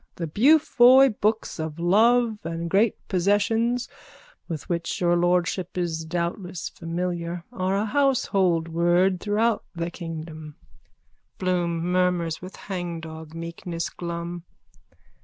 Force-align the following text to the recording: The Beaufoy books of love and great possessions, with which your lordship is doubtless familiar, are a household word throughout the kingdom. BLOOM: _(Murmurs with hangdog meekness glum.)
The 0.15 0.25
Beaufoy 0.25 1.09
books 1.21 1.59
of 1.59 1.77
love 1.77 2.39
and 2.43 2.71
great 2.71 2.95
possessions, 3.07 3.87
with 4.47 4.67
which 4.67 4.99
your 4.99 5.15
lordship 5.15 5.77
is 5.77 6.05
doubtless 6.05 6.69
familiar, 6.69 7.43
are 7.53 7.77
a 7.77 7.85
household 7.85 8.67
word 8.67 9.19
throughout 9.19 9.63
the 9.75 9.91
kingdom. 9.91 10.55
BLOOM: 11.37 11.83
_(Murmurs 11.83 12.41
with 12.41 12.55
hangdog 12.55 13.35
meekness 13.35 13.91
glum.) 13.91 14.41